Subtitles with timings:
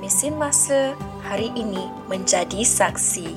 [0.00, 3.36] Mesin Masa hari ini menjadi saksi.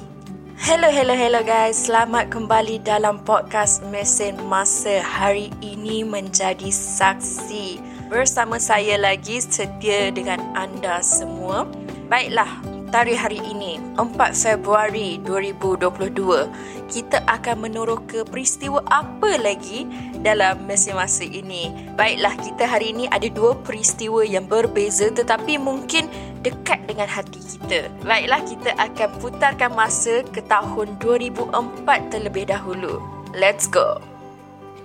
[0.56, 1.92] Hello, hello, hello guys.
[1.92, 7.84] Selamat kembali dalam podcast Mesin Masa hari ini menjadi saksi.
[8.08, 11.68] Bersama saya lagi setia dengan anda semua.
[12.08, 13.82] Baiklah, tarikh hari ini.
[13.98, 19.90] 4 Februari 2022 kita akan meneroka peristiwa apa lagi
[20.22, 21.74] dalam masa-masa ini?
[21.98, 26.06] Baiklah kita hari ini ada dua peristiwa yang berbeza tetapi mungkin
[26.46, 27.90] dekat dengan hati kita.
[28.06, 33.02] Baiklah kita akan putarkan masa ke tahun 2004 terlebih dahulu.
[33.34, 33.98] Let's go!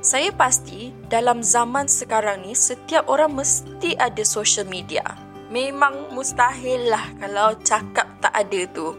[0.00, 7.04] Saya pasti dalam zaman sekarang ni setiap orang mesti ada social media memang mustahil lah
[7.20, 8.96] kalau cakap tak ada tu.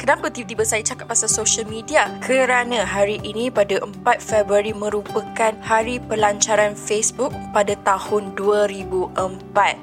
[0.00, 2.08] Kenapa tiba-tiba saya cakap pasal social media?
[2.24, 9.12] Kerana hari ini pada 4 Februari merupakan hari pelancaran Facebook pada tahun 2004.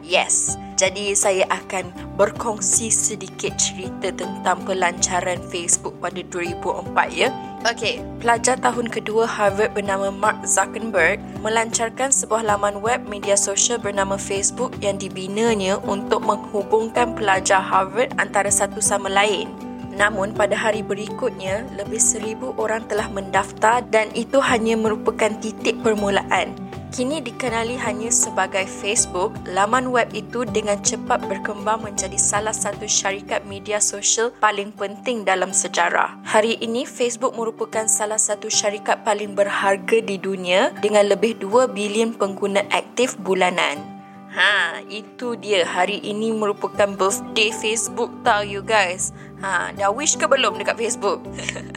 [0.01, 0.57] Yes.
[0.73, 7.29] Jadi saya akan berkongsi sedikit cerita tentang pelancaran Facebook pada 2004 ya.
[7.67, 14.15] Okey, pelajar tahun kedua Harvard bernama Mark Zuckerberg melancarkan sebuah laman web media sosial bernama
[14.15, 19.51] Facebook yang dibinanya untuk menghubungkan pelajar Harvard antara satu sama lain.
[19.99, 26.66] Namun pada hari berikutnya, lebih seribu orang telah mendaftar dan itu hanya merupakan titik permulaan.
[26.87, 33.43] Kini dikenali hanya sebagai Facebook, laman web itu dengan cepat berkembang menjadi salah satu syarikat
[33.43, 36.15] media sosial paling penting dalam sejarah.
[36.23, 42.15] Hari ini, Facebook merupakan salah satu syarikat paling berharga di dunia dengan lebih 2 bilion
[42.15, 43.97] pengguna aktif bulanan.
[44.37, 45.65] Ha, itu dia.
[45.65, 49.09] Hari ini merupakan birthday Facebook tau you guys.
[49.37, 51.21] Ha, dah wish ke belum dekat Facebook?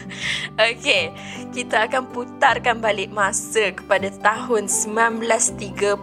[0.56, 1.12] okay,
[1.53, 6.00] kita akan putarkan balik masa kepada tahun 1938.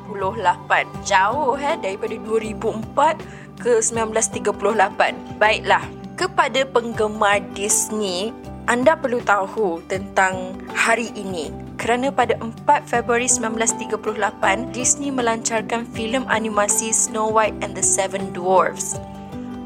[1.02, 5.42] Jauh eh daripada 2004 ke 1938.
[5.42, 5.82] Baiklah,
[6.14, 8.30] kepada penggemar Disney,
[8.70, 16.90] anda perlu tahu tentang hari ini kerana pada 4 Februari 1938, Disney melancarkan filem animasi
[16.90, 18.98] Snow White and the Seven Dwarfs.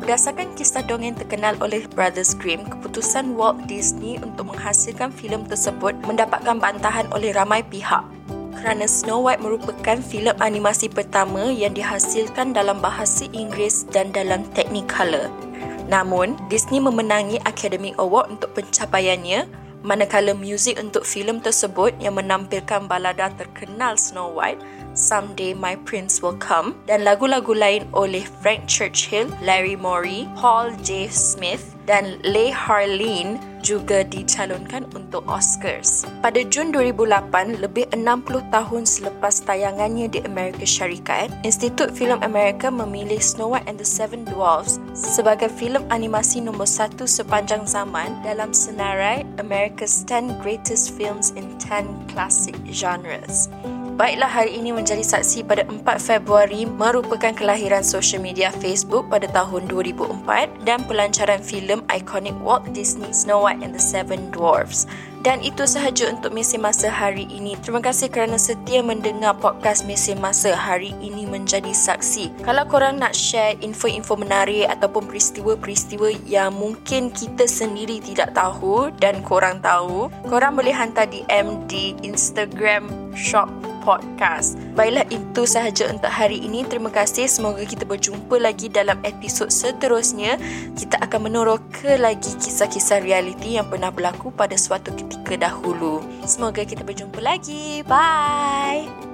[0.02, 6.58] Berdasarkan kisah dongeng terkenal oleh Brothers Grimm, keputusan Walt Disney untuk menghasilkan filem tersebut mendapatkan
[6.58, 8.02] bantahan oleh ramai pihak
[8.62, 15.34] kerana Snow White merupakan filem animasi pertama yang dihasilkan dalam bahasa Inggeris dan dalam Technicolor.
[15.90, 19.50] Namun, Disney memenangi Academy Award untuk pencapaiannya
[19.82, 24.62] manakala muzik untuk filem tersebut yang menampilkan balada terkenal Snow White
[24.94, 31.08] Someday My Prince Will Come dan lagu-lagu lain oleh Frank Churchill, Larry Morey, Paul J.
[31.08, 36.08] Smith dan Leigh Harleen juga dicalonkan untuk Oscars.
[36.24, 43.20] Pada Jun 2008, lebih 60 tahun selepas tayangannya di Amerika Syarikat, Institut Filem Amerika memilih
[43.20, 49.28] Snow White and the Seven Dwarfs sebagai filem animasi nombor satu sepanjang zaman dalam senarai
[49.38, 53.52] America's 10 Greatest Films in 10 Classic Genres.
[54.02, 59.70] Baiklah hari ini menjadi saksi pada 4 Februari merupakan kelahiran social media Facebook pada tahun
[59.70, 64.90] 2004 dan pelancaran filem ikonik Walt Disney Snow White and the Seven Dwarfs.
[65.22, 67.54] Dan itu sahaja untuk mesin masa hari ini.
[67.62, 72.42] Terima kasih kerana setia mendengar podcast mesin masa hari ini menjadi saksi.
[72.42, 79.22] Kalau korang nak share info-info menarik ataupun peristiwa-peristiwa yang mungkin kita sendiri tidak tahu dan
[79.22, 84.56] korang tahu, korang boleh hantar DM di Instagram shop podcast.
[84.78, 86.64] Baiklah itu sahaja untuk hari ini.
[86.64, 87.28] Terima kasih.
[87.28, 90.40] Semoga kita berjumpa lagi dalam episod seterusnya.
[90.78, 96.00] Kita akan meneroka lagi kisah-kisah realiti yang pernah berlaku pada suatu ketika dahulu.
[96.24, 97.84] Semoga kita berjumpa lagi.
[97.84, 99.11] Bye.